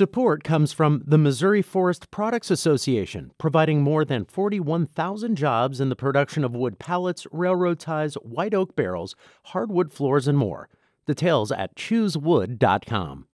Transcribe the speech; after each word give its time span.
Support 0.00 0.44
comes 0.44 0.72
from 0.72 1.02
the 1.04 1.18
Missouri 1.18 1.60
Forest 1.60 2.10
Products 2.10 2.50
Association, 2.50 3.32
providing 3.36 3.82
more 3.82 4.02
than 4.02 4.24
41,000 4.24 5.36
jobs 5.36 5.78
in 5.78 5.90
the 5.90 5.94
production 5.94 6.42
of 6.42 6.56
wood 6.56 6.78
pallets, 6.78 7.26
railroad 7.30 7.78
ties, 7.78 8.14
white 8.14 8.54
oak 8.54 8.74
barrels, 8.74 9.14
hardwood 9.48 9.92
floors, 9.92 10.26
and 10.26 10.38
more. 10.38 10.70
Details 11.06 11.52
at 11.52 11.76
choosewood.com. 11.76 13.26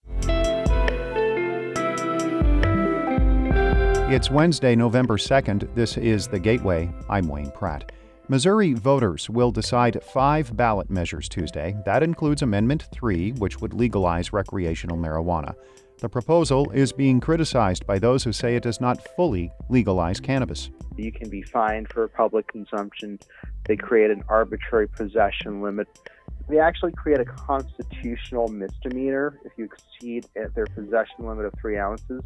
It's 4.11 4.31
Wednesday, 4.31 4.75
November 4.75 5.17
2nd. 5.17 5.71
This 5.75 5.97
is 5.97 6.27
The 6.27 6.39
Gateway. 6.39 6.89
I'm 7.07 7.27
Wayne 7.27 7.51
Pratt. 7.51 7.91
Missouri 8.27 8.73
voters 8.73 9.29
will 9.29 9.51
decide 9.51 10.03
five 10.03 10.57
ballot 10.57 10.89
measures 10.89 11.29
Tuesday. 11.29 11.77
That 11.85 12.01
includes 12.01 12.41
Amendment 12.41 12.87
3, 12.91 13.33
which 13.33 13.61
would 13.61 13.75
legalize 13.75 14.33
recreational 14.33 14.97
marijuana. 14.97 15.53
The 15.99 16.09
proposal 16.09 16.69
is 16.71 16.91
being 16.91 17.21
criticized 17.21 17.87
by 17.87 17.99
those 17.99 18.23
who 18.23 18.33
say 18.33 18.55
it 18.55 18.63
does 18.63 18.81
not 18.81 19.07
fully 19.15 19.51
legalize 19.69 20.19
cannabis. 20.19 20.69
You 20.97 21.11
can 21.11 21.29
be 21.29 21.41
fined 21.41 21.87
for 21.91 22.07
public 22.09 22.47
consumption. 22.47 23.17
They 23.65 23.77
create 23.77 24.11
an 24.11 24.23
arbitrary 24.27 24.87
possession 24.89 25.61
limit. 25.61 25.87
They 26.49 26.59
actually 26.59 26.91
create 26.91 27.21
a 27.21 27.25
constitutional 27.25 28.49
misdemeanor 28.49 29.39
if 29.45 29.53
you 29.57 29.65
exceed 29.65 30.27
their 30.33 30.65
possession 30.65 31.25
limit 31.25 31.45
of 31.45 31.53
three 31.59 31.77
ounces. 31.77 32.21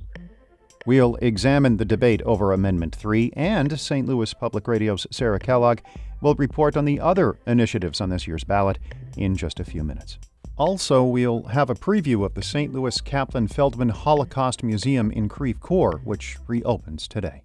We'll 0.86 1.16
examine 1.18 1.78
the 1.78 1.86
debate 1.86 2.22
over 2.24 2.52
Amendment 2.52 2.96
3, 2.96 3.34
and 3.36 3.80
St. 3.80 4.08
Louis 4.08 4.34
Public 4.34 4.68
Radio's 4.68 5.06
Sarah 5.12 5.40
Kellogg 5.40 5.80
will 6.22 6.36
report 6.36 6.76
on 6.76 6.86
the 6.86 7.00
other 7.00 7.38
initiatives 7.46 8.02
on 8.02 8.10
this 8.10 8.28
year's 8.28 8.44
ballot 8.44 8.80
in 9.16 9.36
just 9.36 9.60
a 9.60 9.66
few 9.66 9.84
minutes. 9.84 10.18
Also, 10.60 11.02
we'll 11.06 11.44
have 11.44 11.70
a 11.70 11.74
preview 11.74 12.26
of 12.26 12.34
the 12.34 12.42
St. 12.42 12.74
Louis 12.74 13.00
Kaplan 13.00 13.48
Feldman 13.48 13.90
Holocaust 13.90 14.62
Museum 14.62 15.10
in 15.10 15.30
Creve 15.30 15.62
Coeur, 15.62 16.02
which 16.04 16.36
reopens 16.48 17.08
today. 17.08 17.44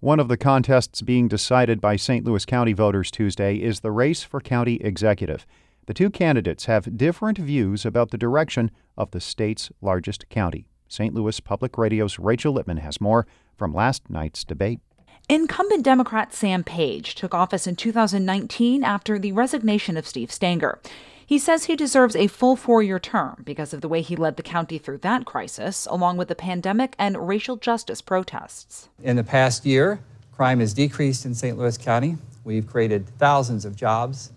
One 0.00 0.18
of 0.18 0.26
the 0.26 0.36
contests 0.36 1.00
being 1.00 1.28
decided 1.28 1.80
by 1.80 1.94
St. 1.94 2.24
Louis 2.24 2.44
County 2.44 2.72
voters 2.72 3.08
Tuesday 3.08 3.54
is 3.54 3.80
the 3.80 3.92
race 3.92 4.24
for 4.24 4.40
county 4.40 4.80
executive. 4.80 5.46
The 5.86 5.94
two 5.94 6.10
candidates 6.10 6.64
have 6.64 6.96
different 6.96 7.38
views 7.38 7.86
about 7.86 8.10
the 8.10 8.18
direction 8.18 8.72
of 8.98 9.12
the 9.12 9.20
state's 9.20 9.70
largest 9.80 10.28
county. 10.28 10.66
St. 10.88 11.14
Louis 11.14 11.38
Public 11.38 11.78
Radio's 11.78 12.18
Rachel 12.18 12.52
Lippman 12.52 12.78
has 12.78 13.00
more 13.00 13.28
from 13.56 13.72
last 13.72 14.10
night's 14.10 14.42
debate. 14.42 14.80
Incumbent 15.28 15.84
Democrat 15.84 16.34
Sam 16.34 16.64
Page 16.64 17.14
took 17.14 17.32
office 17.32 17.68
in 17.68 17.76
2019 17.76 18.82
after 18.82 19.20
the 19.20 19.30
resignation 19.30 19.96
of 19.96 20.04
Steve 20.04 20.32
Stenger. 20.32 20.80
He 21.26 21.38
says 21.38 21.64
he 21.64 21.76
deserves 21.76 22.14
a 22.14 22.26
full 22.26 22.56
four 22.56 22.82
year 22.82 22.98
term 22.98 23.42
because 23.44 23.72
of 23.72 23.80
the 23.80 23.88
way 23.88 24.02
he 24.02 24.16
led 24.16 24.36
the 24.36 24.42
county 24.42 24.78
through 24.78 24.98
that 24.98 25.24
crisis, 25.24 25.86
along 25.90 26.16
with 26.18 26.28
the 26.28 26.34
pandemic 26.34 26.94
and 26.98 27.26
racial 27.26 27.56
justice 27.56 28.02
protests. 28.02 28.88
In 29.02 29.16
the 29.16 29.24
past 29.24 29.64
year, 29.64 30.00
crime 30.32 30.60
has 30.60 30.74
decreased 30.74 31.24
in 31.24 31.34
St. 31.34 31.56
Louis 31.56 31.78
County. 31.78 32.16
We've 32.44 32.66
created 32.66 33.08
thousands 33.18 33.64
of 33.64 33.74
jobs, 33.74 34.32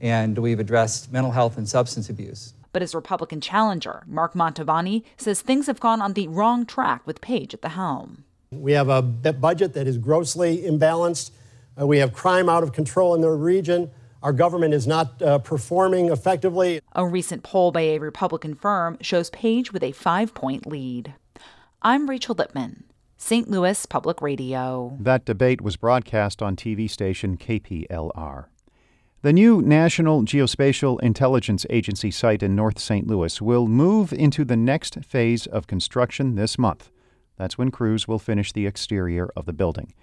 and 0.00 0.36
we've 0.36 0.60
addressed 0.60 1.10
mental 1.10 1.32
health 1.32 1.56
and 1.56 1.66
substance 1.66 2.10
abuse. 2.10 2.52
But 2.72 2.82
his 2.82 2.94
Republican 2.94 3.40
challenger, 3.40 4.02
Mark 4.06 4.34
Mantovani, 4.34 5.04
says 5.16 5.40
things 5.40 5.66
have 5.66 5.80
gone 5.80 6.02
on 6.02 6.12
the 6.12 6.28
wrong 6.28 6.66
track 6.66 7.06
with 7.06 7.22
Page 7.22 7.54
at 7.54 7.62
the 7.62 7.70
helm. 7.70 8.24
We 8.50 8.72
have 8.72 8.90
a 8.90 9.00
budget 9.00 9.72
that 9.72 9.86
is 9.86 9.96
grossly 9.96 10.58
imbalanced. 10.58 11.30
Uh, 11.80 11.86
we 11.86 11.98
have 11.98 12.12
crime 12.12 12.50
out 12.50 12.62
of 12.62 12.72
control 12.72 13.14
in 13.14 13.22
the 13.22 13.30
region. 13.30 13.90
Our 14.26 14.32
government 14.32 14.74
is 14.74 14.88
not 14.88 15.22
uh, 15.22 15.38
performing 15.38 16.10
effectively. 16.10 16.80
A 16.96 17.06
recent 17.06 17.44
poll 17.44 17.70
by 17.70 17.82
a 17.82 17.98
Republican 18.00 18.56
firm 18.56 18.98
shows 19.00 19.30
Page 19.30 19.72
with 19.72 19.84
a 19.84 19.92
five 19.92 20.34
point 20.34 20.66
lead. 20.66 21.14
I'm 21.80 22.10
Rachel 22.10 22.34
Lippman, 22.34 22.82
St. 23.16 23.48
Louis 23.48 23.86
Public 23.86 24.20
Radio. 24.20 24.98
That 24.98 25.26
debate 25.26 25.60
was 25.60 25.76
broadcast 25.76 26.42
on 26.42 26.56
TV 26.56 26.90
station 26.90 27.36
KPLR. 27.36 28.46
The 29.22 29.32
new 29.32 29.62
National 29.62 30.22
Geospatial 30.22 31.00
Intelligence 31.02 31.64
Agency 31.70 32.10
site 32.10 32.42
in 32.42 32.56
North 32.56 32.80
St. 32.80 33.06
Louis 33.06 33.40
will 33.40 33.68
move 33.68 34.12
into 34.12 34.44
the 34.44 34.56
next 34.56 35.04
phase 35.04 35.46
of 35.46 35.68
construction 35.68 36.34
this 36.34 36.58
month. 36.58 36.90
That's 37.36 37.56
when 37.56 37.70
crews 37.70 38.08
will 38.08 38.18
finish 38.18 38.52
the 38.52 38.66
exterior 38.66 39.30
of 39.36 39.46
the 39.46 39.52
building. 39.52 39.94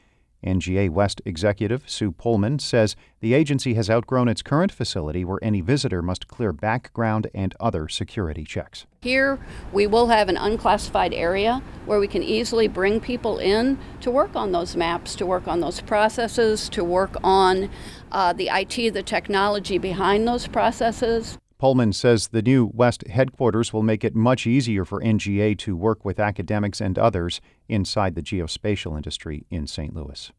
NGA 0.44 0.90
West 0.90 1.22
executive 1.26 1.90
Sue 1.90 2.12
Pullman 2.12 2.60
says 2.60 2.96
the 3.20 3.34
agency 3.34 3.74
has 3.74 3.90
outgrown 3.90 4.28
its 4.28 4.42
current 4.42 4.72
facility 4.72 5.24
where 5.24 5.40
any 5.42 5.62
visitor 5.62 6.02
must 6.02 6.28
clear 6.28 6.52
background 6.52 7.28
and 7.34 7.56
other 7.60 7.88
security 7.88 8.44
checks. 8.44 8.86
Here, 9.02 9.40
we 9.72 9.88
will 9.88 10.08
have 10.08 10.30
an 10.30 10.38
unclassified 10.38 11.14
area 11.14 11.62
where 11.86 12.00
we 12.00 12.08
can 12.08 12.24
easily 12.24 12.68
bring 12.68 13.00
people 13.00 13.38
in 13.38 13.78
to 14.02 14.12
work 14.12 14.36
on 14.36 14.52
those 14.52 14.76
maps, 14.76 15.16
to 15.16 15.26
work 15.26 15.48
on 15.48 15.60
those 15.60 15.82
processes, 15.82 16.70
to 16.70 16.84
work 16.84 17.16
on 17.24 17.70
uh, 18.12 18.34
the 18.34 18.50
IT, 18.52 18.94
the 18.94 19.04
technology 19.04 19.78
behind 19.78 20.28
those 20.28 20.48
processes. 20.48 21.38
Pullman 21.64 21.94
says 21.94 22.28
the 22.28 22.42
new 22.42 22.70
West 22.74 23.08
headquarters 23.08 23.72
will 23.72 23.84
make 23.84 24.04
it 24.04 24.14
much 24.14 24.46
easier 24.46 24.84
for 24.84 25.00
NGA 25.00 25.58
to 25.60 25.78
work 25.78 26.04
with 26.04 26.20
academics 26.20 26.82
and 26.82 27.00
others 27.00 27.40
inside 27.70 28.16
the 28.16 28.22
geospatial 28.22 28.98
industry 28.98 29.46
in 29.50 29.66
St. 29.66 29.96
Louis. 29.96 30.34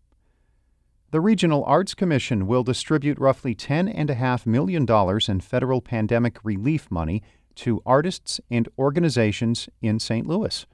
The 1.13 1.23
Regional 1.23 1.65
Arts 1.65 1.95
Commission 1.95 2.47
will 2.47 2.63
distribute 2.63 3.19
roughly 3.19 3.55
$10.5 3.55 4.45
million 4.45 4.87
in 5.27 5.41
federal 5.41 5.81
pandemic 5.81 6.45
relief 6.45 6.91
money 6.91 7.23
to 7.55 7.81
artists 7.87 8.39
and 8.51 8.69
organizations 8.79 9.71
in 9.81 9.99
St. 9.99 10.27
Louis. 10.27 10.67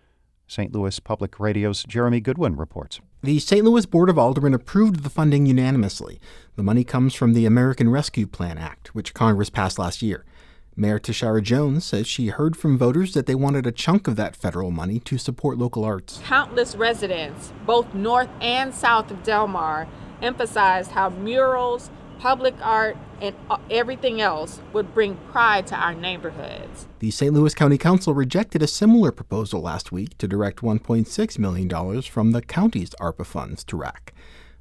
St. 0.48 0.74
Louis 0.74 0.98
Public 0.98 1.38
Radio's 1.38 1.84
Jeremy 1.84 2.20
Goodwin 2.20 2.56
reports. 2.56 3.00
The 3.22 3.38
St. 3.38 3.64
Louis 3.64 3.86
Board 3.86 4.10
of 4.10 4.18
Aldermen 4.18 4.54
approved 4.54 5.04
the 5.04 5.10
funding 5.10 5.46
unanimously. 5.46 6.20
The 6.56 6.64
money 6.64 6.82
comes 6.82 7.14
from 7.14 7.34
the 7.34 7.46
American 7.46 7.88
Rescue 7.88 8.26
Plan 8.26 8.58
Act, 8.58 8.96
which 8.96 9.14
Congress 9.14 9.48
passed 9.48 9.78
last 9.78 10.02
year. 10.02 10.24
Mayor 10.80 10.98
Tishaura 10.98 11.42
Jones 11.42 11.84
says 11.84 12.06
she 12.06 12.28
heard 12.28 12.56
from 12.56 12.78
voters 12.78 13.12
that 13.12 13.26
they 13.26 13.34
wanted 13.34 13.66
a 13.66 13.70
chunk 13.70 14.08
of 14.08 14.16
that 14.16 14.34
federal 14.34 14.70
money 14.70 14.98
to 15.00 15.18
support 15.18 15.58
local 15.58 15.84
arts. 15.84 16.22
Countless 16.24 16.74
residents, 16.74 17.52
both 17.66 17.92
north 17.92 18.30
and 18.40 18.74
south 18.74 19.10
of 19.10 19.22
Delmar, 19.22 19.86
emphasized 20.22 20.92
how 20.92 21.10
murals, 21.10 21.90
public 22.18 22.54
art, 22.62 22.96
and 23.20 23.36
everything 23.70 24.22
else 24.22 24.62
would 24.72 24.94
bring 24.94 25.16
pride 25.30 25.66
to 25.66 25.74
our 25.74 25.92
neighborhoods. 25.92 26.88
The 27.00 27.10
St. 27.10 27.34
Louis 27.34 27.54
County 27.54 27.76
Council 27.76 28.14
rejected 28.14 28.62
a 28.62 28.66
similar 28.66 29.12
proposal 29.12 29.60
last 29.60 29.92
week 29.92 30.16
to 30.16 30.26
direct 30.26 30.60
$1.6 30.60 31.38
million 31.38 32.02
from 32.02 32.32
the 32.32 32.40
county's 32.40 32.90
ARPA 32.98 33.26
funds 33.26 33.64
to 33.64 33.76
RAC. 33.76 34.14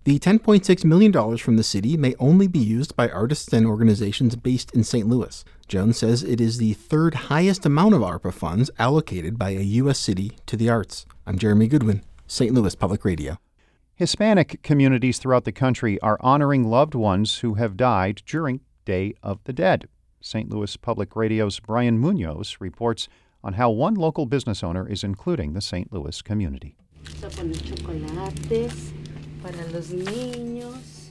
The 0.09 0.17
$10.6 0.17 0.85
million 0.85 1.37
from 1.37 1.55
the 1.55 1.61
city 1.61 1.95
may 1.95 2.15
only 2.17 2.47
be 2.47 2.57
used 2.57 2.95
by 2.95 3.09
artists 3.09 3.53
and 3.53 3.67
organizations 3.67 4.35
based 4.35 4.71
in 4.71 4.83
St. 4.83 5.07
Louis. 5.07 5.45
Jones 5.67 5.99
says 5.99 6.23
it 6.23 6.41
is 6.41 6.57
the 6.57 6.73
third 6.73 7.13
highest 7.13 7.63
amount 7.63 7.93
of 7.93 8.01
ARPA 8.01 8.33
funds 8.33 8.71
allocated 8.79 9.37
by 9.37 9.51
a 9.51 9.61
U.S. 9.61 9.99
city 9.99 10.31
to 10.47 10.57
the 10.57 10.67
arts. 10.67 11.05
I'm 11.27 11.37
Jeremy 11.37 11.67
Goodwin, 11.67 12.01
St. 12.25 12.51
Louis 12.51 12.73
Public 12.73 13.05
Radio. 13.05 13.37
Hispanic 13.93 14.63
communities 14.63 15.19
throughout 15.19 15.43
the 15.43 15.51
country 15.51 15.99
are 16.01 16.17
honoring 16.21 16.63
loved 16.63 16.95
ones 16.95 17.41
who 17.41 17.53
have 17.53 17.77
died 17.77 18.23
during 18.25 18.61
Day 18.85 19.13
of 19.21 19.43
the 19.43 19.53
Dead. 19.53 19.87
St. 20.21 20.49
Louis 20.49 20.75
Public 20.75 21.15
Radio's 21.15 21.59
Brian 21.59 21.99
Munoz 21.99 22.57
reports 22.59 23.09
on 23.43 23.53
how 23.53 23.69
one 23.69 23.93
local 23.93 24.25
business 24.25 24.63
owner 24.63 24.89
is 24.89 25.03
including 25.03 25.53
the 25.53 25.61
St. 25.61 25.93
Louis 25.93 26.19
community. 26.23 26.77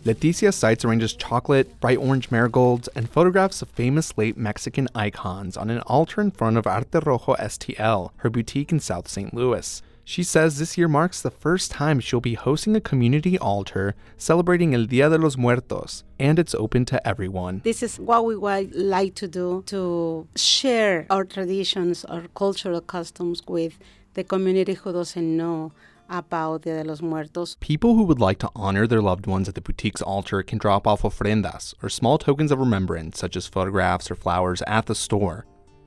Leticia 0.05 0.53
Seitz 0.53 0.85
arranges 0.85 1.15
chocolate, 1.15 1.81
bright 1.81 1.99
orange 1.99 2.31
marigolds, 2.31 2.89
and 2.89 3.09
photographs 3.11 3.63
of 3.63 3.69
famous 3.71 4.17
late 4.17 4.37
Mexican 4.37 4.89
icons 4.95 5.57
on 5.57 5.71
an 5.71 5.81
altar 5.81 6.21
in 6.21 6.31
front 6.31 6.57
of 6.57 6.67
Arte 6.67 7.01
Rojo 7.05 7.35
STL, 7.35 8.11
her 8.19 8.31
boutique 8.31 8.73
in 8.73 8.81
South 8.81 9.09
St. 9.09 9.35
Louis. 9.35 9.83
She 10.05 10.23
says 10.23 10.59
this 10.59 10.79
year 10.79 10.89
marks 10.89 11.21
the 11.21 11.31
first 11.31 11.71
time 11.71 12.01
she'll 12.01 12.21
be 12.21 12.33
hosting 12.33 12.75
a 12.75 12.81
community 12.81 13.39
altar 13.39 13.95
celebrating 14.17 14.75
El 14.75 14.87
Dia 14.87 15.11
de 15.11 15.19
los 15.19 15.37
Muertos, 15.37 16.03
and 16.19 16.39
it's 16.39 16.55
open 16.55 16.87
to 16.87 17.07
everyone. 17.07 17.61
This 17.63 17.83
is 17.83 17.99
what 17.99 18.25
we 18.25 18.35
would 18.35 18.75
like 18.75 19.15
to 19.17 19.29
do 19.29 19.63
to 19.67 20.27
share 20.35 21.05
our 21.11 21.25
traditions, 21.25 22.07
our 22.07 22.25
cultural 22.35 22.81
customs 22.81 23.43
with 23.47 23.79
the 24.15 24.25
community 24.25 24.73
who 24.73 24.93
doesn't 24.95 25.37
know 25.37 25.73
about 26.09 26.63
Dia 26.63 26.83
de 26.83 26.89
los 26.89 27.03
Muertos. 27.03 27.57
People 27.61 27.95
who 27.95 28.05
would 28.05 28.21
like 28.21 28.39
to 28.39 28.51
honor 28.55 28.87
their 28.87 29.03
loved 29.03 29.27
ones 29.27 29.49
at 29.49 29.55
the 29.55 29.61
boutique's 29.61 30.03
altar 30.03 30.43
can 30.43 30.59
drop 30.59 30.87
off 30.87 31.03
ofrendas, 31.03 31.75
or 31.83 31.89
small 31.89 32.19
tokens 32.19 32.51
of 32.51 32.59
remembrance, 32.59 33.19
such 33.19 33.37
as 33.37 33.47
photographs 33.47 34.11
or 34.11 34.15
flowers, 34.15 34.63
at 34.67 34.87
the 34.87 34.95
store. 34.95 35.47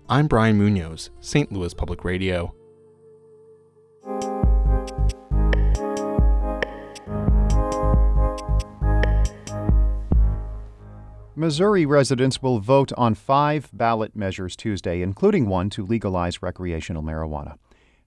I'm 0.09 0.27
Brian 0.27 0.57
Munoz, 0.57 1.09
St. 1.19 1.51
Louis 1.51 1.73
Public 1.73 2.03
Radio. 2.03 2.53
Missouri 11.33 11.87
residents 11.87 12.41
will 12.41 12.59
vote 12.59 12.91
on 12.97 13.15
five 13.15 13.69
ballot 13.73 14.15
measures 14.15 14.55
Tuesday, 14.55 15.01
including 15.01 15.47
one 15.47 15.71
to 15.71 15.83
legalize 15.83 16.43
recreational 16.43 17.01
marijuana. 17.01 17.57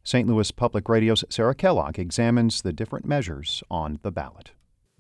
St. 0.07 0.29
Louis 0.29 0.51
Public 0.51 0.87
Radio's 0.87 1.25
Sarah 1.31 1.55
Kellogg 1.55 1.99
examines 1.99 2.61
the 2.61 2.75
different 2.75 3.07
measures 3.07 3.63
on 3.71 3.99
the 4.03 4.13
ballot. 4.13 4.51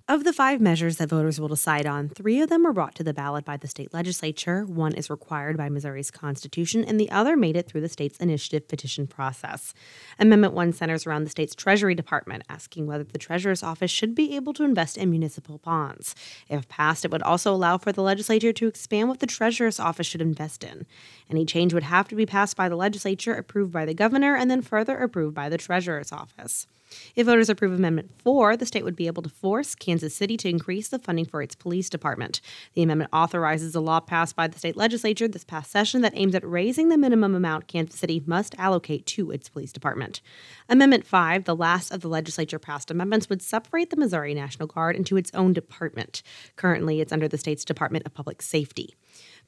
Of 0.07 0.25
the 0.25 0.35
five 0.35 0.61
measures 0.61 0.99
that 0.99 1.09
voters 1.09 1.41
will 1.41 1.49
decide 1.49 1.87
on, 1.87 2.11
three 2.11 2.43
of 2.43 2.51
them 2.51 2.65
were 2.65 2.75
brought 2.75 2.95
to 2.97 3.03
the 3.03 3.15
ballot 3.15 3.47
by 3.47 3.57
the 3.57 3.67
state 3.67 3.95
legislature. 3.95 4.67
One 4.67 4.93
is 4.93 5.09
required 5.09 5.57
by 5.57 5.71
Missouri's 5.71 6.11
Constitution, 6.11 6.85
and 6.85 7.01
the 7.01 7.09
other 7.11 7.39
made 7.39 7.57
it 7.57 7.67
through 7.67 7.81
the 7.81 7.89
state's 7.89 8.19
initiative 8.19 8.69
petition 8.69 9.07
process. 9.07 9.73
Amendment 10.19 10.53
1 10.53 10.75
centers 10.75 11.07
around 11.07 11.25
the 11.25 11.31
state's 11.31 11.55
Treasury 11.55 11.95
Department, 11.95 12.43
asking 12.51 12.87
whether 12.87 13.05
the 13.05 13.17
Treasurer's 13.17 13.63
office 13.63 13.91
should 13.91 14.15
be 14.15 14.37
able 14.37 14.53
to 14.53 14.65
invest 14.65 14.99
in 14.99 15.09
municipal 15.09 15.57
bonds. 15.57 16.15
If 16.51 16.69
passed, 16.69 17.07
it 17.07 17.11
would 17.11 17.23
also 17.23 17.55
allow 17.55 17.79
for 17.79 17.91
the 17.91 18.03
legislature 18.03 18.53
to 18.53 18.67
expand 18.67 19.09
what 19.09 19.21
the 19.21 19.27
Treasurer's 19.27 19.81
office 19.81 20.07
should 20.07 20.21
invest 20.21 20.65
in. 20.65 20.85
Any 21.31 21.47
change 21.47 21.73
would 21.73 21.83
have 21.83 22.09
to 22.09 22.15
be 22.15 22.27
passed 22.27 22.59
by 22.59 22.69
the 22.69 22.77
legislature, 22.77 23.33
approved 23.33 23.73
by 23.73 23.87
the 23.87 23.95
governor, 23.95 24.37
and 24.37 24.51
then 24.51 24.61
further 24.61 24.99
approved 24.99 25.35
by 25.35 25.49
the 25.49 25.57
Treasurer's 25.57 26.13
office. 26.13 26.67
If 27.17 27.27
voters 27.27 27.49
approve 27.49 27.73
Amendment 27.73 28.11
4, 28.23 28.57
the 28.57 28.67
state 28.67 28.85
would 28.85 28.97
be 28.97 29.07
able 29.07 29.23
to 29.23 29.29
force 29.29 29.75
Kansas 29.75 30.15
City 30.15 30.37
to 30.39 30.49
increase 30.49 30.89
the 30.89 30.99
funding 30.99 31.25
for 31.25 31.43
its 31.43 31.55
police 31.55 31.89
department. 31.89 32.41
The 32.75 32.83
amendment 32.83 33.11
authorizes 33.13 33.75
a 33.75 33.81
law 33.81 34.01
passed 34.01 34.37
by 34.37 34.47
the 34.47 34.59
state 34.59 34.77
legislature 34.77 35.29
this 35.29 35.45
past 35.45 35.71
session 35.71 36.03
that 36.03 36.13
aims 36.15 36.35
at 36.35 36.45
raising 36.45 36.89
the 36.89 36.99
minimum 36.99 37.35
amount 37.35 37.69
Kansas 37.69 37.99
City 37.99 38.23
must 38.27 38.55
allocate 38.59 39.07
to 39.07 39.31
its 39.31 39.49
police 39.49 39.73
department. 39.73 40.21
Amendment 40.69 41.07
5, 41.07 41.45
the 41.45 41.57
last 41.57 41.93
of 41.93 42.01
the 42.01 42.09
legislature 42.09 42.59
passed 42.59 42.91
amendments, 42.91 43.29
would 43.29 43.43
separate 43.43 43.91
the 43.91 43.97
Missouri 43.97 44.35
National 44.35 44.67
Guard 44.67 44.97
into 44.97 45.17
its 45.17 45.31
own 45.35 45.53
department. 45.53 46.23
Currently, 46.57 47.01
it's 47.01 47.13
under 47.13 47.29
the 47.29 47.39
state's 47.39 47.65
Department 47.65 48.07
of 48.07 48.15
Public 48.15 48.43
Safety. 48.43 48.95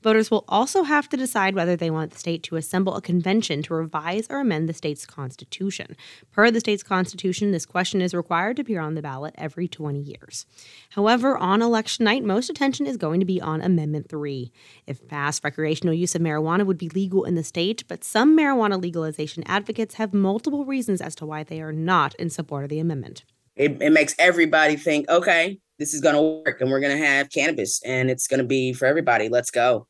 Voters 0.03 0.31
will 0.31 0.45
also 0.49 0.85
have 0.85 1.09
to 1.09 1.17
decide 1.17 1.55
whether 1.55 1.77
they 1.77 1.91
want 1.91 2.13
the 2.13 2.19
state 2.19 2.43
to 2.45 2.57
assemble 2.57 2.95
a 2.95 3.01
convention 3.01 3.63
to 3.63 3.75
revise 3.75 4.27
or 4.31 4.41
amend 4.41 4.69
the 4.69 4.75
state's 4.75 5.07
constitution. 5.07 5.97
Per 6.33 6.51
the 6.51 6.61
state's 6.61 6.83
constitution, 6.83 7.51
this 7.51 7.67
question 7.67 8.01
is 8.01 8.15
required 8.15 8.57
to 8.57 8.63
appear 8.63 8.81
on 8.81 8.95
the 8.95 9.03
ballot 9.03 9.35
every 9.37 9.69
20 9.69 9.99
years. 9.99 10.47
However, 10.91 11.37
on 11.37 11.63
election 11.63 12.05
night, 12.05 12.25
most 12.25 12.51
attention 12.51 12.87
is 12.87 12.97
going 12.97 13.21
to 13.21 13.27
be 13.27 13.41
on 13.41 13.61
Amendment 13.61 14.09
3. 14.09 14.53
If 14.87 15.07
passed, 15.09 15.45
recreational 15.45 15.95
use 15.95 16.15
of 16.15 16.23
marijuana 16.23 16.65
would 16.67 16.79
be 16.79 16.89
legal 16.89 17.25
in 17.25 17.35
the 17.35 17.45
state, 17.45 17.85
but 17.89 18.05
some 18.05 18.37
marijuana 18.37 18.81
legalization 18.81 19.43
advocates 19.47 19.95
have 19.95 20.15
multiple 20.15 20.65
reasons 20.65 21.01
as 21.01 21.15
to 21.17 21.27
why 21.27 21.43
they 21.43 21.61
are 21.61 21.73
not 21.73 22.15
in 22.17 22.31
support 22.31 22.65
of 22.65 22.71
the 22.71 22.79
amendment. 22.79 23.25
It, 23.57 23.81
it 23.81 23.91
makes 23.91 24.15
everybody 24.19 24.77
think, 24.77 25.09
okay, 25.09 25.59
this 25.79 25.95
is 25.95 26.01
going 26.01 26.15
to 26.15 26.23
work 26.23 26.61
and 26.61 26.71
we're 26.71 26.81
going 26.81 26.97
to 26.97 27.05
have 27.05 27.31
cannabis 27.31 27.83
and 27.85 28.11
it's 28.11 28.27
going 28.27 28.39
to 28.39 28.47
be 28.47 28.73
for 28.73 28.87
everybody. 28.87 29.29
Let's 29.29 29.51
go. 29.51 29.87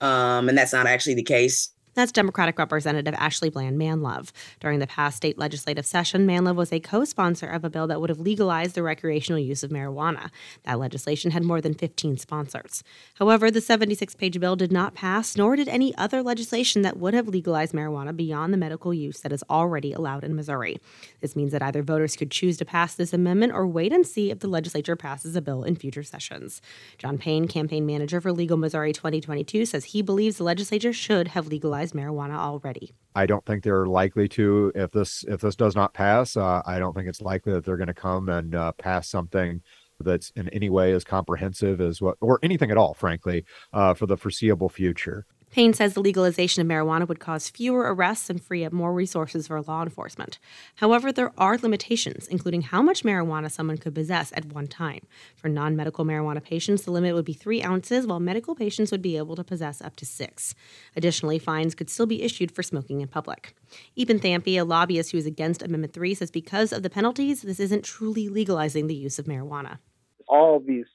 Um, 0.00 0.48
and 0.48 0.58
that's 0.58 0.72
not 0.72 0.86
actually 0.86 1.14
the 1.14 1.22
case. 1.22 1.73
That's 1.94 2.10
Democratic 2.10 2.58
Representative 2.58 3.14
Ashley 3.14 3.50
Bland 3.50 3.78
Manlove. 3.78 4.32
During 4.58 4.80
the 4.80 4.86
past 4.86 5.16
state 5.16 5.38
legislative 5.38 5.86
session, 5.86 6.26
Manlove 6.26 6.56
was 6.56 6.72
a 6.72 6.80
co 6.80 7.04
sponsor 7.04 7.46
of 7.46 7.64
a 7.64 7.70
bill 7.70 7.86
that 7.86 8.00
would 8.00 8.10
have 8.10 8.18
legalized 8.18 8.74
the 8.74 8.82
recreational 8.82 9.38
use 9.38 9.62
of 9.62 9.70
marijuana. 9.70 10.30
That 10.64 10.80
legislation 10.80 11.30
had 11.30 11.44
more 11.44 11.60
than 11.60 11.74
15 11.74 12.18
sponsors. 12.18 12.82
However, 13.14 13.48
the 13.50 13.60
76 13.60 14.16
page 14.16 14.40
bill 14.40 14.56
did 14.56 14.72
not 14.72 14.94
pass, 14.94 15.36
nor 15.36 15.54
did 15.54 15.68
any 15.68 15.94
other 15.96 16.20
legislation 16.20 16.82
that 16.82 16.96
would 16.96 17.14
have 17.14 17.28
legalized 17.28 17.72
marijuana 17.72 18.16
beyond 18.16 18.52
the 18.52 18.58
medical 18.58 18.92
use 18.92 19.20
that 19.20 19.32
is 19.32 19.44
already 19.48 19.92
allowed 19.92 20.24
in 20.24 20.34
Missouri. 20.34 20.78
This 21.20 21.36
means 21.36 21.52
that 21.52 21.62
either 21.62 21.82
voters 21.82 22.16
could 22.16 22.32
choose 22.32 22.56
to 22.56 22.64
pass 22.64 22.94
this 22.94 23.12
amendment 23.12 23.52
or 23.52 23.68
wait 23.68 23.92
and 23.92 24.04
see 24.04 24.32
if 24.32 24.40
the 24.40 24.48
legislature 24.48 24.96
passes 24.96 25.36
a 25.36 25.42
bill 25.42 25.62
in 25.62 25.76
future 25.76 26.02
sessions. 26.02 26.60
John 26.98 27.18
Payne, 27.18 27.46
campaign 27.46 27.86
manager 27.86 28.20
for 28.20 28.32
Legal 28.32 28.56
Missouri 28.56 28.92
2022, 28.92 29.66
says 29.66 29.84
he 29.84 30.02
believes 30.02 30.38
the 30.38 30.44
legislature 30.44 30.92
should 30.92 31.28
have 31.28 31.46
legalized 31.46 31.83
marijuana 31.92 32.36
already. 32.36 32.94
I 33.14 33.26
don't 33.26 33.44
think 33.44 33.62
they're 33.62 33.86
likely 33.86 34.28
to 34.30 34.72
if 34.74 34.90
this 34.90 35.24
if 35.28 35.40
this 35.40 35.56
does 35.56 35.76
not 35.76 35.94
pass. 35.94 36.36
Uh, 36.36 36.62
I 36.66 36.78
don't 36.78 36.94
think 36.94 37.08
it's 37.08 37.20
likely 37.20 37.52
that 37.52 37.64
they're 37.64 37.76
going 37.76 37.86
to 37.88 37.94
come 37.94 38.28
and 38.28 38.54
uh, 38.54 38.72
pass 38.72 39.08
something 39.08 39.62
that's 40.00 40.30
in 40.36 40.48
any 40.50 40.70
way 40.70 40.92
as 40.92 41.04
comprehensive 41.04 41.80
as 41.80 42.00
what 42.00 42.16
or 42.20 42.38
anything 42.42 42.70
at 42.70 42.76
all, 42.76 42.94
frankly, 42.94 43.44
uh, 43.72 43.94
for 43.94 44.06
the 44.06 44.16
foreseeable 44.16 44.68
future. 44.68 45.26
Payne 45.54 45.72
says 45.72 45.94
the 45.94 46.00
legalization 46.00 46.62
of 46.62 46.66
marijuana 46.66 47.06
would 47.06 47.20
cause 47.20 47.48
fewer 47.48 47.94
arrests 47.94 48.28
and 48.28 48.42
free 48.42 48.64
up 48.64 48.72
more 48.72 48.92
resources 48.92 49.46
for 49.46 49.62
law 49.62 49.84
enforcement. 49.84 50.40
However, 50.74 51.12
there 51.12 51.32
are 51.38 51.56
limitations, 51.56 52.26
including 52.26 52.62
how 52.62 52.82
much 52.82 53.04
marijuana 53.04 53.48
someone 53.48 53.78
could 53.78 53.94
possess 53.94 54.32
at 54.34 54.46
one 54.46 54.66
time. 54.66 55.06
For 55.36 55.48
non 55.48 55.76
medical 55.76 56.04
marijuana 56.04 56.42
patients, 56.42 56.82
the 56.82 56.90
limit 56.90 57.14
would 57.14 57.24
be 57.24 57.34
three 57.34 57.62
ounces, 57.62 58.04
while 58.04 58.18
medical 58.18 58.56
patients 58.56 58.90
would 58.90 59.00
be 59.00 59.16
able 59.16 59.36
to 59.36 59.44
possess 59.44 59.80
up 59.80 59.94
to 59.94 60.04
six. 60.04 60.56
Additionally, 60.96 61.38
fines 61.38 61.76
could 61.76 61.88
still 61.88 62.06
be 62.06 62.24
issued 62.24 62.50
for 62.50 62.64
smoking 62.64 63.00
in 63.00 63.06
public. 63.06 63.54
Eapen 63.96 64.18
Thampy, 64.18 64.58
a 64.58 64.64
lobbyist 64.64 65.12
who 65.12 65.18
is 65.18 65.26
against 65.26 65.62
Amendment 65.62 65.92
3, 65.92 66.14
says 66.14 66.32
because 66.32 66.72
of 66.72 66.82
the 66.82 66.90
penalties, 66.90 67.42
this 67.42 67.60
isn't 67.60 67.84
truly 67.84 68.28
legalizing 68.28 68.88
the 68.88 68.96
use 68.96 69.20
of 69.20 69.26
marijuana. 69.26 69.78
All 70.26 70.56
of 70.56 70.66
these 70.66 70.86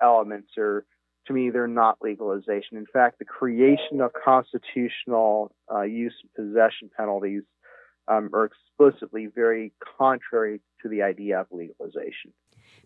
elements 0.00 0.50
are 0.56 0.86
to 1.26 1.32
me, 1.32 1.50
they're 1.50 1.66
not 1.66 1.98
legalization. 2.02 2.76
In 2.76 2.86
fact, 2.92 3.18
the 3.18 3.24
creation 3.24 4.00
of 4.00 4.12
constitutional 4.12 5.54
uh, 5.72 5.82
use 5.82 6.14
and 6.22 6.32
possession 6.34 6.90
penalties 6.96 7.42
um, 8.08 8.30
are 8.34 8.44
explicitly 8.44 9.26
very 9.26 9.72
contrary 9.98 10.60
to 10.82 10.88
the 10.88 11.02
idea 11.02 11.40
of 11.40 11.46
legalization. 11.50 12.32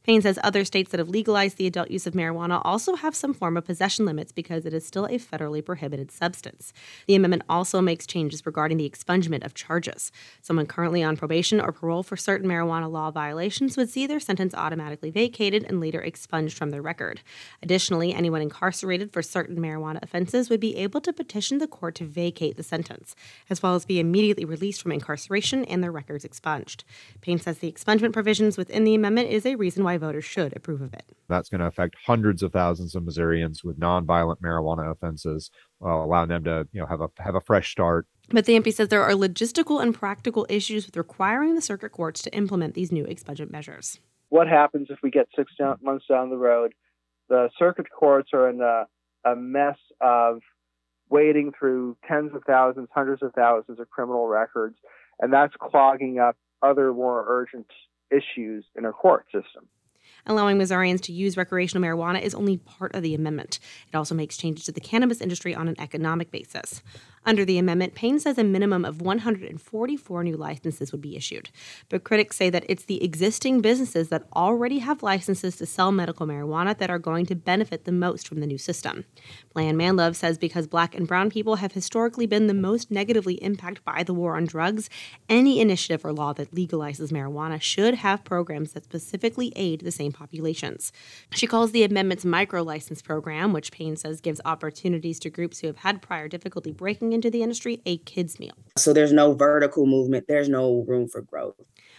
Payne 0.03 0.23
says 0.23 0.39
other 0.43 0.65
states 0.65 0.91
that 0.91 0.99
have 0.99 1.09
legalized 1.09 1.57
the 1.57 1.67
adult 1.67 1.91
use 1.91 2.07
of 2.07 2.15
marijuana 2.15 2.61
also 2.65 2.95
have 2.97 3.15
some 3.15 3.35
form 3.35 3.57
of 3.57 3.65
possession 3.65 4.07
limits 4.07 4.33
because 4.33 4.65
it 4.65 4.75
is 4.75 4.87
still 4.87 5.07
a 5.07 5.19
federally 5.19 5.65
prohibited 5.65 6.11
substance. 6.11 6.73
The 7.07 7.15
amendment 7.15 7.43
also 7.49 7.81
makes 7.81 8.07
changes 8.07 8.47
regarding 8.47 8.79
the 8.79 8.89
expungement 8.89 9.45
of 9.45 9.55
charges. 9.55 10.11
Someone 10.41 10.67
currently 10.67 11.03
on 11.03 11.17
probation 11.17 11.61
or 11.61 11.73
parole 11.73 12.03
for 12.03 12.17
certain 12.17 12.49
marijuana 12.49 12.91
law 12.91 13.11
violations 13.11 13.77
would 13.77 13.91
see 13.91 14.07
their 14.07 14.21
sentence 14.21 14.55
automatically 14.55 15.11
vacated 15.11 15.65
and 15.65 15.81
later 15.81 16.01
expunged 16.01 16.57
from 16.57 16.71
their 16.71 16.83
record. 16.83 17.21
Additionally, 17.63 18.15
anyone 18.15 18.43
incarcerated 18.43 19.13
for 19.13 19.23
certain 19.23 19.57
marijuana 19.59 20.03
offenses 20.03 20.49
would 20.51 20.61
be 20.61 20.77
able 20.77 21.01
to 21.01 21.13
petition 21.13 21.59
the 21.59 21.67
court 21.67 21.95
to 21.97 22.05
vacate 22.05 22.57
the 22.57 22.63
sentence, 22.63 23.15
as 23.51 23.63
well 23.63 23.75
as 23.75 23.85
be 23.85 24.01
immediately 24.01 24.45
released 24.45 24.83
from 24.83 24.93
incarceration 24.93 25.65
and 25.65 25.83
their 25.83 25.93
records 25.93 26.25
expunged. 26.25 26.85
Payne 27.21 27.39
says 27.39 27.59
the 27.59 27.71
expungement 27.71 28.13
provisions 28.13 28.57
within 28.57 28.85
the 28.85 28.95
amendment 28.95 29.31
is 29.31 29.45
a 29.45 29.55
reason 29.55 29.85
why 29.89 29.97
voters 29.97 30.25
should 30.25 30.55
approve 30.55 30.83
of 30.83 30.93
it. 30.93 31.05
That's 31.29 31.49
going 31.49 31.61
to 31.61 31.67
affect 31.67 31.97
hundreds 32.05 32.43
of 32.43 32.53
thousands 32.53 32.95
of 32.95 33.05
Missourians 33.05 33.65
with 33.65 33.81
nonviolent 33.81 34.41
marijuana 34.43 34.91
offenses, 34.91 35.51
uh, 35.83 35.89
allowing 35.89 36.29
them 36.29 36.45
to 36.45 36.69
you 36.73 36.81
know 36.81 36.87
have 36.87 37.01
a 37.01 37.09
have 37.21 37.35
a 37.35 37.41
fresh 37.41 37.71
start. 37.73 38.07
But 38.29 38.45
Thampy 38.45 38.73
says 38.75 38.89
there 38.89 39.03
are 39.03 39.13
logistical 39.13 39.83
and 39.83 39.95
practical 39.95 40.47
issues 40.51 40.85
with 40.85 40.97
requiring 40.99 41.55
the 41.55 41.63
circuit 41.63 41.93
courts 41.93 42.21
to 42.23 42.35
implement 42.37 42.75
these 42.75 42.93
new 42.93 43.05
expungement 43.05 43.51
measures. 43.51 43.99
What 44.29 44.47
happens 44.47 44.89
if 44.91 44.99
we 45.03 45.11
get 45.11 45.27
six 45.35 45.51
down, 45.59 45.79
months 45.81 46.05
down 46.07 46.29
the 46.29 46.37
road? 46.37 46.75
The 47.31 47.49
circuit 47.59 47.87
courts 47.91 48.31
are 48.35 48.51
in 48.51 48.61
a, 48.61 48.87
a 49.25 49.35
mess 49.35 49.79
of 50.03 50.41
wading 51.09 51.53
through 51.59 51.97
tens 52.07 52.33
of 52.35 52.43
thousands, 52.47 52.89
hundreds 52.95 53.23
of 53.23 53.33
thousands 53.33 53.81
of 53.81 53.89
criminal 53.89 54.27
records, 54.29 54.77
and 55.21 55.33
that's 55.33 55.55
clogging 55.59 56.19
up 56.19 56.37
other 56.63 56.93
more 56.93 57.25
urgent 57.27 57.69
issues 58.11 58.67
in 58.77 58.85
our 58.85 58.93
court 58.93 59.25
system. 59.33 59.67
Allowing 60.29 60.59
Missourians 60.59 61.01
to 61.03 61.13
use 61.13 61.39
recreational 61.39 61.83
marijuana 61.83 62.21
is 62.21 62.35
only 62.35 62.59
part 62.59 62.95
of 62.95 63.03
the 63.03 63.15
amendment. 63.15 63.59
It 63.91 63.97
also 63.97 64.15
makes 64.15 64.37
changes 64.37 64.67
to 64.67 64.73
the 64.73 64.81
cannabis 64.81 65.23
industry 65.23 65.55
on 65.55 65.69
an 65.69 65.81
economic 65.81 66.31
basis. 66.31 66.83
Under 67.29 67.45
the 67.45 67.59
amendment, 67.59 67.95
Payne 67.95 68.19
says 68.19 68.39
a 68.39 68.43
minimum 68.43 68.87
of 68.87 69.03
144 69.03 70.25
new 70.25 70.35
licenses 70.35 70.93
would 70.93 71.03
be 71.03 71.15
issued. 71.15 71.51
But 71.91 72.03
critics 72.03 72.37
say 72.37 72.49
that 72.49 72.65
it's 72.71 72.87
the 72.87 73.05
existing 73.05 73.61
businesses 73.61 74.09
that 74.09 74.25
already 74.35 74.79
have 74.79 75.03
licenses 75.03 75.57
to 75.57 75.67
sell 75.67 75.93
medical 75.93 76.27
marijuana 76.27 76.79
that 76.79 76.89
are 76.89 76.99
going 76.99 77.27
to 77.27 77.35
benefit 77.35 77.85
the 77.85 77.93
most 77.93 78.27
from 78.27 78.41
the 78.41 78.47
new 78.47 78.57
system. 78.57 79.05
Bland 79.53 79.77
Manlove 79.77 80.17
says 80.17 80.39
because 80.39 80.67
black 80.67 80.95
and 80.95 81.07
brown 81.07 81.29
people 81.29 81.57
have 81.57 81.73
historically 81.73 82.25
been 82.25 82.47
the 82.47 82.55
most 82.55 82.91
negatively 82.91 83.35
impacted 83.35 83.85
by 83.85 84.03
the 84.03 84.15
war 84.15 84.35
on 84.35 84.47
drugs, 84.47 84.89
any 85.29 85.61
initiative 85.61 86.07
or 86.07 86.15
law 86.15 86.33
that 86.33 86.55
legalizes 86.55 87.13
marijuana 87.13 87.61
should 87.61 87.97
have 87.97 88.25
programs 88.25 88.73
that 88.73 88.85
specifically 88.85 89.53
aid 89.55 89.83
the 89.83 89.93
same 89.93 90.13
populations. 90.13 90.93
She 91.35 91.47
calls 91.47 91.73
the 91.73 91.85
amendment's 91.85 92.25
micro 92.25 92.63
license 92.63 93.03
program, 93.03 93.53
which 93.53 93.71
Payne 93.71 93.97
says 93.97 94.23
gives 94.23 94.41
opportunities 94.47 95.19
to 95.19 95.29
groups 95.29 95.59
who 95.59 95.67
have 95.67 95.77
had 95.77 96.01
prior 96.01 96.27
difficulty 96.27 96.73
breaking 96.73 97.18
into 97.19 97.31
the 97.31 97.43
industry 97.43 97.83
a 97.85 97.99
kids' 97.99 98.39
meal. 98.39 98.55
So 98.77 98.93
there's 98.93 99.13
no 99.13 99.35
vertical 99.35 99.87
movement, 99.87 100.27
there's 100.29 100.49
no 100.49 100.85
room 100.87 101.09
for 101.09 101.21
growth. 101.21 101.57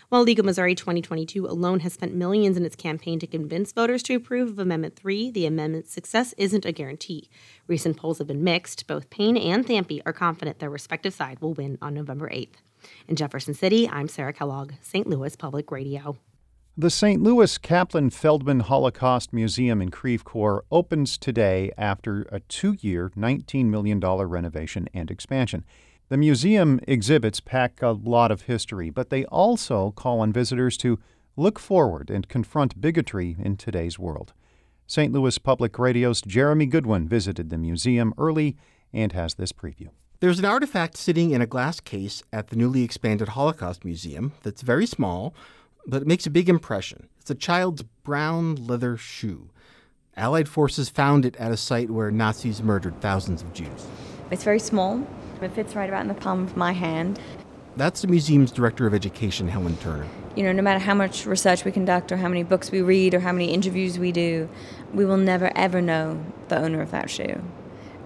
While 0.07 0.23
Legal 0.23 0.45
Missouri 0.45 0.75
2022 0.75 1.45
alone 1.45 1.81
has 1.81 1.93
spent 1.93 2.15
millions 2.15 2.55
in 2.55 2.65
its 2.65 2.77
campaign 2.77 3.19
to 3.19 3.27
convince 3.27 3.73
voters 3.73 4.01
to 4.03 4.15
approve 4.15 4.49
of 4.49 4.57
Amendment 4.57 4.95
3, 4.95 5.29
the 5.29 5.45
amendment's 5.45 5.91
success 5.91 6.33
isn't 6.38 6.65
a 6.65 6.71
guarantee. 6.71 7.29
Recent 7.67 7.97
polls 7.97 8.17
have 8.17 8.27
been 8.27 8.43
mixed. 8.43 8.88
Both 8.88 9.09
Payne 9.09 9.38
and 9.38 9.67
Thampy 9.67 10.01
are 10.05 10.13
confident 10.13 10.59
their 10.59 10.69
respective 10.69 11.13
side 11.13 11.41
will 11.41 11.53
win 11.53 11.77
on 11.81 11.93
November 11.93 12.29
8th. 12.29 12.55
In 13.09 13.17
Jefferson 13.17 13.53
City, 13.53 13.89
I'm 13.89 14.07
Sarah 14.07 14.33
Kellogg, 14.33 14.71
St. 14.81 15.05
Louis 15.05 15.35
Public 15.35 15.69
Radio. 15.69 16.17
The 16.79 16.89
St. 16.89 17.21
Louis 17.21 17.57
Kaplan 17.57 18.09
Feldman 18.09 18.62
Holocaust 18.62 19.33
Museum 19.33 19.81
in 19.81 19.91
Creve 19.91 20.24
Coeur 20.24 20.63
opens 20.71 21.17
today 21.17 21.74
after 21.77 22.21
a 22.31 22.39
two 22.39 22.77
year, 22.79 23.12
$19 23.17 23.65
million 23.65 24.00
renovation 24.00 24.88
and 24.93 25.12
expansion. 25.12 25.65
The 26.07 26.15
museum 26.15 26.79
exhibits 26.88 27.41
pack 27.41 27.81
a 27.81 27.89
lot 27.89 28.31
of 28.31 28.43
history, 28.43 28.89
but 28.91 29.09
they 29.09 29.25
also 29.25 29.91
call 29.91 30.21
on 30.21 30.31
visitors 30.31 30.77
to 30.77 31.00
look 31.36 31.59
forward 31.59 32.09
and 32.09 32.29
confront 32.29 32.79
bigotry 32.79 33.36
in 33.38 33.57
today's 33.57 34.00
world. 34.00 34.31
St. 34.88 35.12
Louis 35.12 35.38
Public 35.38 35.77
Radio's 35.77 36.21
Jeremy 36.21 36.65
Goodwin 36.65 37.09
visited 37.09 37.50
the 37.50 37.57
museum 37.57 38.13
early 38.17 38.55
and 38.93 39.12
has 39.12 39.33
this 39.33 39.51
preview. 39.51 39.89
There's 40.21 40.39
an 40.39 40.45
artifact 40.45 40.95
sitting 40.95 41.31
in 41.31 41.41
a 41.41 41.45
glass 41.45 41.81
case 41.81 42.24
at 42.31 42.48
the 42.48 42.55
newly 42.55 42.83
expanded 42.83 43.29
Holocaust 43.29 43.83
Museum 43.83 44.31
that's 44.43 44.62
very 44.62 44.86
small 44.86 45.33
but 45.86 46.01
it 46.01 46.07
makes 46.07 46.25
a 46.25 46.29
big 46.29 46.50
impression. 46.50 47.07
It's 47.19 47.29
a 47.29 47.36
child's 47.36 47.83
brown 48.03 48.55
leather 48.55 48.98
shoe. 48.98 49.50
Allied 50.15 50.50
forces 50.50 50.89
found 50.89 51.25
it 51.25 51.36
at 51.38 51.51
a 51.51 51.57
site 51.57 51.89
where 51.89 52.12
Nazis 52.12 52.62
murdered 52.62 53.00
thousands 53.01 53.41
of 53.41 53.53
Jews. 53.53 53.88
It's 54.31 54.43
very 54.43 54.59
small. 54.59 55.07
It 55.41 55.53
fits 55.53 55.75
right 55.75 55.88
about 55.88 56.01
in 56.01 56.07
the 56.09 56.13
palm 56.13 56.43
of 56.43 56.57
my 56.57 56.74
hand. 56.74 57.19
That's 57.77 58.01
the 58.01 58.07
museum's 58.07 58.51
director 58.51 58.86
of 58.86 58.93
education, 58.93 59.48
Helen 59.48 59.77
Turner. 59.77 60.05
You 60.36 60.43
know, 60.43 60.51
no 60.51 60.62
matter 60.62 60.79
how 60.79 60.93
much 60.93 61.25
research 61.25 61.63
we 61.63 61.71
conduct, 61.71 62.12
or 62.12 62.17
how 62.17 62.27
many 62.27 62.43
books 62.43 62.71
we 62.71 62.81
read, 62.81 63.13
or 63.13 63.19
how 63.21 63.31
many 63.31 63.53
interviews 63.53 63.98
we 63.98 64.12
do, 64.12 64.50
we 64.93 65.05
will 65.05 65.17
never 65.17 65.51
ever 65.55 65.81
know 65.81 66.24
the 66.50 66.57
owner 66.57 66.81
of 66.81 66.91
that 66.91 67.09
shoe. 67.09 67.41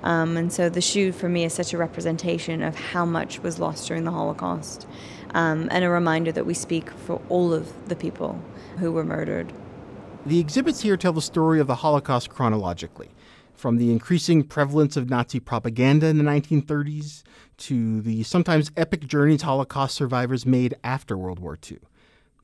Um, 0.04 0.36
and 0.36 0.52
so 0.52 0.70
the 0.70 0.82
shoe 0.82 1.12
for 1.12 1.30
me 1.30 1.46
is 1.46 1.54
such 1.54 1.74
a 1.74 1.78
representation 1.78 2.62
of 2.62 2.76
how 2.76 3.06
much 3.06 3.40
was 3.40 3.60
lost 3.60 3.88
during 3.88 4.04
the 4.04 4.12
Holocaust 4.12 4.86
um, 5.34 5.70
and 5.72 5.84
a 5.84 5.90
reminder 5.90 6.32
that 6.32 6.46
we 6.46 6.54
speak 6.54 6.90
for 6.92 7.22
all 7.30 7.54
of 7.54 7.88
the 7.88 7.96
people 7.96 8.42
who 8.78 8.92
were 8.92 9.04
murdered. 9.04 9.52
The 10.26 10.40
exhibits 10.40 10.82
here 10.82 10.98
tell 10.98 11.14
the 11.14 11.22
story 11.22 11.60
of 11.60 11.68
the 11.68 11.76
Holocaust 11.76 12.30
chronologically, 12.30 13.10
from 13.54 13.78
the 13.78 13.92
increasing 13.92 14.44
prevalence 14.44 14.96
of 14.96 15.10
Nazi 15.10 15.40
propaganda 15.40 16.08
in 16.08 16.18
the 16.18 16.24
1930s 16.24 17.24
to 17.58 18.02
the 18.02 18.24
sometimes 18.24 18.72
epic 18.78 19.06
journeys 19.08 19.42
Holocaust 19.42 19.96
survivors 19.96 20.46
made 20.46 20.76
after 20.84 21.18
World 21.18 21.40
War 21.40 21.58
II. 21.70 21.80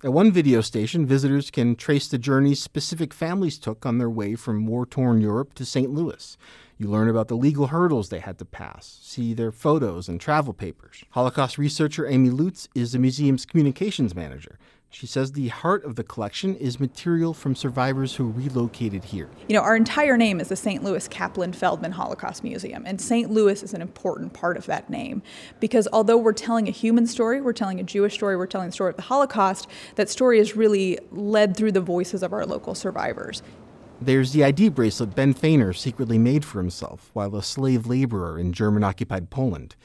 At 0.01 0.13
one 0.13 0.31
video 0.31 0.61
station, 0.61 1.05
visitors 1.05 1.51
can 1.51 1.75
trace 1.75 2.07
the 2.07 2.17
journeys 2.17 2.61
specific 2.61 3.13
families 3.13 3.57
took 3.57 3.85
on 3.85 3.97
their 3.97 4.09
way 4.09 4.35
from 4.35 4.65
war 4.65 4.85
torn 4.85 5.19
Europe 5.19 5.53
to 5.55 5.65
St. 5.65 5.89
Louis. 5.89 6.37
You 6.81 6.87
learn 6.87 7.09
about 7.09 7.27
the 7.27 7.35
legal 7.35 7.67
hurdles 7.67 8.07
they 8.07 8.19
had 8.19 8.37
to 8.37 8.45
pass, 8.45 8.99
see 9.01 9.33
their 9.33 9.51
photos 9.51 10.07
and 10.07 10.17
travel 10.17 10.53
papers. 10.53 11.03
Holocaust 11.09 11.57
researcher 11.57 12.07
Amy 12.07 12.29
Lutz 12.29 12.69
is 12.73 12.93
the 12.93 12.99
museum's 12.99 13.45
communications 13.45 14.15
manager. 14.15 14.57
She 14.89 15.05
says 15.05 15.33
the 15.33 15.49
heart 15.49 15.83
of 15.83 15.97
the 15.97 16.05
collection 16.05 16.55
is 16.55 16.79
material 16.79 17.33
from 17.33 17.53
survivors 17.53 18.15
who 18.15 18.29
relocated 18.29 19.03
here. 19.03 19.27
You 19.49 19.57
know, 19.57 19.61
our 19.61 19.75
entire 19.75 20.15
name 20.15 20.39
is 20.39 20.47
the 20.47 20.55
St. 20.55 20.81
Louis 20.81 21.05
Kaplan 21.09 21.51
Feldman 21.51 21.91
Holocaust 21.91 22.45
Museum, 22.45 22.85
and 22.85 23.01
St. 23.01 23.29
Louis 23.29 23.61
is 23.61 23.73
an 23.73 23.81
important 23.81 24.31
part 24.31 24.55
of 24.55 24.65
that 24.67 24.89
name 24.89 25.21
because 25.59 25.85
although 25.91 26.17
we're 26.17 26.31
telling 26.31 26.69
a 26.69 26.71
human 26.71 27.05
story, 27.07 27.41
we're 27.41 27.51
telling 27.51 27.81
a 27.81 27.83
Jewish 27.83 28.13
story, 28.13 28.37
we're 28.37 28.47
telling 28.47 28.69
the 28.69 28.73
story 28.73 28.91
of 28.91 28.95
the 28.95 29.01
Holocaust, 29.01 29.67
that 29.95 30.09
story 30.09 30.39
is 30.39 30.55
really 30.55 30.97
led 31.11 31.57
through 31.57 31.73
the 31.73 31.81
voices 31.81 32.23
of 32.23 32.31
our 32.31 32.45
local 32.45 32.73
survivors. 32.73 33.43
There's 34.01 34.31
the 34.31 34.45
ID 34.45 34.69
bracelet 34.69 35.13
Ben 35.13 35.33
Fainer 35.33 35.73
secretly 35.73 36.17
made 36.17 36.45
for 36.45 36.59
himself 36.59 37.09
while 37.11 37.35
a 37.35 37.43
slave 37.43 37.85
laborer 37.85 38.39
in 38.39 38.53
German 38.53 38.81
occupied 38.81 39.29
Poland. 39.29 39.75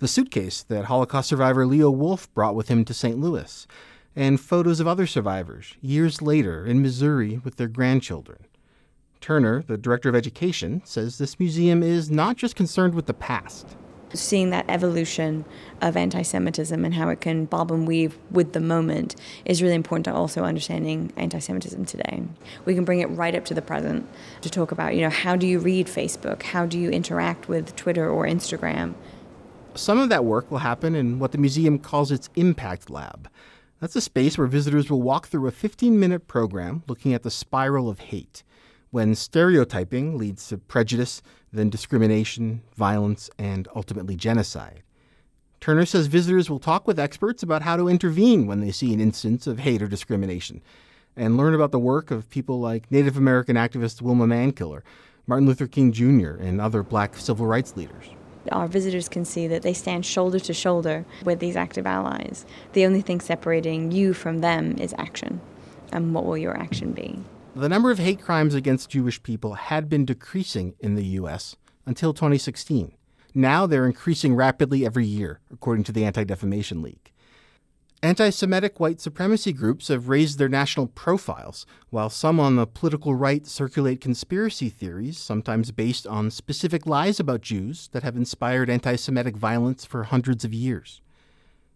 The 0.00 0.08
suitcase 0.08 0.62
that 0.64 0.84
Holocaust 0.84 1.30
survivor 1.30 1.66
Leo 1.66 1.90
Wolf 1.90 2.32
brought 2.34 2.54
with 2.54 2.68
him 2.68 2.84
to 2.84 2.92
St. 2.92 3.18
Louis. 3.18 3.66
And 4.14 4.38
photos 4.38 4.80
of 4.80 4.86
other 4.86 5.06
survivors, 5.06 5.76
years 5.80 6.20
later 6.20 6.66
in 6.66 6.82
Missouri 6.82 7.40
with 7.42 7.56
their 7.56 7.68
grandchildren. 7.68 8.44
Turner, 9.22 9.64
the 9.66 9.78
director 9.78 10.10
of 10.10 10.14
education, 10.14 10.82
says 10.84 11.16
this 11.16 11.40
museum 11.40 11.82
is 11.82 12.10
not 12.10 12.36
just 12.36 12.56
concerned 12.56 12.94
with 12.94 13.06
the 13.06 13.14
past 13.14 13.78
seeing 14.14 14.50
that 14.50 14.64
evolution 14.68 15.44
of 15.80 15.96
anti 15.96 16.22
Semitism 16.22 16.84
and 16.84 16.94
how 16.94 17.08
it 17.08 17.20
can 17.20 17.44
bob 17.44 17.70
and 17.70 17.86
weave 17.86 18.18
with 18.30 18.52
the 18.52 18.60
moment 18.60 19.16
is 19.44 19.62
really 19.62 19.74
important 19.74 20.04
to 20.04 20.14
also 20.14 20.44
understanding 20.44 21.12
anti 21.16 21.38
Semitism 21.38 21.84
today. 21.84 22.22
We 22.64 22.74
can 22.74 22.84
bring 22.84 23.00
it 23.00 23.06
right 23.06 23.34
up 23.34 23.44
to 23.46 23.54
the 23.54 23.62
present 23.62 24.08
to 24.40 24.50
talk 24.50 24.72
about, 24.72 24.94
you 24.94 25.02
know, 25.02 25.10
how 25.10 25.36
do 25.36 25.46
you 25.46 25.58
read 25.58 25.86
Facebook? 25.86 26.42
How 26.42 26.66
do 26.66 26.78
you 26.78 26.90
interact 26.90 27.48
with 27.48 27.74
Twitter 27.76 28.08
or 28.08 28.26
Instagram? 28.26 28.94
Some 29.74 29.98
of 29.98 30.08
that 30.08 30.24
work 30.24 30.50
will 30.50 30.58
happen 30.58 30.94
in 30.94 31.18
what 31.18 31.32
the 31.32 31.38
museum 31.38 31.78
calls 31.78 32.12
its 32.12 32.30
Impact 32.36 32.90
Lab. 32.90 33.28
That's 33.80 33.96
a 33.96 34.00
space 34.00 34.38
where 34.38 34.46
visitors 34.46 34.88
will 34.88 35.02
walk 35.02 35.26
through 35.26 35.46
a 35.48 35.50
15 35.50 35.98
minute 35.98 36.28
program 36.28 36.84
looking 36.86 37.12
at 37.12 37.22
the 37.22 37.30
spiral 37.30 37.88
of 37.88 37.98
hate 37.98 38.42
when 38.94 39.12
stereotyping 39.12 40.16
leads 40.16 40.46
to 40.46 40.56
prejudice, 40.56 41.20
then 41.52 41.68
discrimination, 41.68 42.62
violence, 42.76 43.28
and 43.40 43.66
ultimately 43.74 44.14
genocide. 44.14 44.84
Turner 45.58 45.84
says 45.84 46.06
visitors 46.06 46.48
will 46.48 46.60
talk 46.60 46.86
with 46.86 47.00
experts 47.00 47.42
about 47.42 47.62
how 47.62 47.76
to 47.76 47.88
intervene 47.88 48.46
when 48.46 48.60
they 48.60 48.70
see 48.70 48.94
an 48.94 49.00
instance 49.00 49.48
of 49.48 49.58
hate 49.58 49.82
or 49.82 49.88
discrimination 49.88 50.62
and 51.16 51.36
learn 51.36 51.54
about 51.54 51.72
the 51.72 51.78
work 51.80 52.12
of 52.12 52.30
people 52.30 52.60
like 52.60 52.88
Native 52.92 53.16
American 53.16 53.56
activist 53.56 54.00
Wilma 54.00 54.28
Mankiller, 54.28 54.82
Martin 55.26 55.48
Luther 55.48 55.66
King 55.66 55.90
Jr., 55.90 56.36
and 56.36 56.60
other 56.60 56.84
black 56.84 57.16
civil 57.16 57.46
rights 57.46 57.76
leaders. 57.76 58.04
Our 58.52 58.68
visitors 58.68 59.08
can 59.08 59.24
see 59.24 59.48
that 59.48 59.62
they 59.62 59.74
stand 59.74 60.06
shoulder 60.06 60.38
to 60.38 60.54
shoulder 60.54 61.04
with 61.24 61.40
these 61.40 61.56
active 61.56 61.84
allies. 61.84 62.46
The 62.74 62.86
only 62.86 63.00
thing 63.00 63.20
separating 63.20 63.90
you 63.90 64.14
from 64.14 64.40
them 64.40 64.76
is 64.78 64.94
action. 64.98 65.40
And 65.90 66.14
what 66.14 66.26
will 66.26 66.38
your 66.38 66.56
action 66.56 66.92
be? 66.92 67.24
The 67.56 67.68
number 67.68 67.92
of 67.92 68.00
hate 68.00 68.20
crimes 68.20 68.56
against 68.56 68.90
Jewish 68.90 69.22
people 69.22 69.54
had 69.54 69.88
been 69.88 70.04
decreasing 70.04 70.74
in 70.80 70.96
the 70.96 71.04
U.S. 71.18 71.54
until 71.86 72.12
2016. 72.12 72.96
Now 73.32 73.64
they're 73.64 73.86
increasing 73.86 74.34
rapidly 74.34 74.84
every 74.84 75.06
year, 75.06 75.38
according 75.52 75.84
to 75.84 75.92
the 75.92 76.04
Anti 76.04 76.24
Defamation 76.24 76.82
League. 76.82 77.12
Anti 78.02 78.30
Semitic 78.30 78.80
white 78.80 79.00
supremacy 79.00 79.52
groups 79.52 79.86
have 79.86 80.08
raised 80.08 80.40
their 80.40 80.48
national 80.48 80.88
profiles, 80.88 81.64
while 81.90 82.10
some 82.10 82.40
on 82.40 82.56
the 82.56 82.66
political 82.66 83.14
right 83.14 83.46
circulate 83.46 84.00
conspiracy 84.00 84.68
theories, 84.68 85.16
sometimes 85.16 85.70
based 85.70 86.08
on 86.08 86.32
specific 86.32 86.86
lies 86.86 87.20
about 87.20 87.40
Jews 87.40 87.88
that 87.92 88.02
have 88.02 88.16
inspired 88.16 88.68
anti 88.68 88.96
Semitic 88.96 89.36
violence 89.36 89.84
for 89.84 90.02
hundreds 90.02 90.44
of 90.44 90.52
years. 90.52 91.00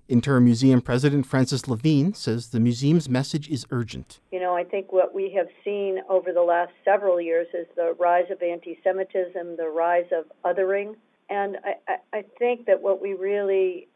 Interim 0.08 0.44
museum 0.44 0.80
president 0.80 1.26
Frances 1.26 1.68
Levine 1.68 2.14
says 2.14 2.48
the 2.48 2.60
museum's 2.60 3.08
message 3.08 3.48
is 3.50 3.66
urgent. 3.70 4.20
You 4.32 4.40
know, 4.40 4.56
I 4.56 4.64
think 4.64 4.90
what 4.90 5.14
we 5.14 5.30
have 5.36 5.48
seen 5.62 5.98
over 6.08 6.32
the 6.32 6.42
last 6.42 6.72
several 6.82 7.20
years 7.20 7.46
is 7.52 7.66
the 7.76 7.94
rise 7.98 8.30
of 8.30 8.42
anti 8.42 8.78
Semitism, 8.82 9.56
the 9.56 9.68
rise 9.68 10.06
of 10.10 10.24
othering. 10.44 10.96
And 11.28 11.58
I, 11.86 11.96
I, 12.12 12.24
think 12.38 12.64
that 12.66 12.80
what 12.80 13.02
we 13.02 13.12
really 13.12 13.88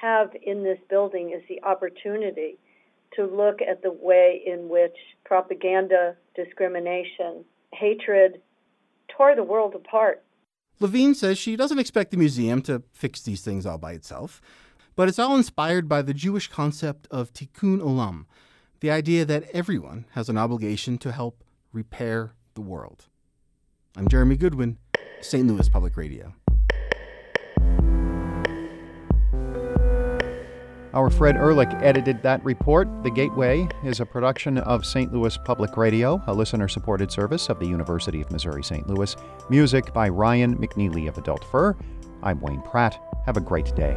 have 0.00 0.30
in 0.42 0.64
this 0.64 0.78
building 0.88 1.30
is 1.30 1.42
the 1.48 1.62
opportunity 1.62 2.58
to 3.14 3.24
look 3.24 3.60
at 3.62 3.82
the 3.82 3.92
way 3.92 4.42
in 4.44 4.68
which 4.68 4.96
propaganda, 5.24 6.16
discrimination, 6.34 7.44
hatred 7.72 8.40
tore 9.08 9.36
the 9.36 9.44
world 9.44 9.76
apart. 9.76 10.24
Levine 10.80 11.14
says 11.14 11.38
she 11.38 11.54
doesn't 11.54 11.78
expect 11.78 12.10
the 12.10 12.16
museum 12.16 12.60
to 12.62 12.82
fix 12.92 13.22
these 13.22 13.42
things 13.42 13.66
all 13.66 13.78
by 13.78 13.92
itself. 13.92 14.40
But 14.96 15.08
it's 15.08 15.18
all 15.18 15.36
inspired 15.36 15.88
by 15.88 16.02
the 16.02 16.14
Jewish 16.14 16.48
concept 16.48 17.06
of 17.10 17.32
tikkun 17.32 17.80
olam, 17.80 18.26
the 18.80 18.90
idea 18.90 19.24
that 19.24 19.44
everyone 19.52 20.06
has 20.12 20.28
an 20.28 20.36
obligation 20.36 20.98
to 20.98 21.12
help 21.12 21.44
repair 21.72 22.34
the 22.54 22.60
world. 22.60 23.06
I'm 23.96 24.08
Jeremy 24.08 24.36
Goodwin, 24.36 24.78
St. 25.20 25.46
Louis 25.46 25.68
Public 25.68 25.96
Radio. 25.96 26.34
Our 30.92 31.08
Fred 31.08 31.36
Ehrlich 31.36 31.68
edited 31.74 32.20
that 32.24 32.44
report. 32.44 32.88
The 33.04 33.12
Gateway 33.12 33.68
is 33.84 34.00
a 34.00 34.06
production 34.06 34.58
of 34.58 34.84
St. 34.84 35.12
Louis 35.12 35.38
Public 35.44 35.76
Radio, 35.76 36.20
a 36.26 36.34
listener 36.34 36.66
supported 36.66 37.12
service 37.12 37.48
of 37.48 37.60
the 37.60 37.66
University 37.66 38.20
of 38.20 38.32
Missouri 38.32 38.64
St. 38.64 38.88
Louis. 38.88 39.14
Music 39.48 39.92
by 39.92 40.08
Ryan 40.08 40.56
McNeely 40.58 41.06
of 41.08 41.16
Adult 41.16 41.44
Fur. 41.44 41.76
I'm 42.24 42.40
Wayne 42.40 42.62
Pratt. 42.62 43.00
Have 43.24 43.36
a 43.36 43.40
great 43.40 43.72
day. 43.76 43.96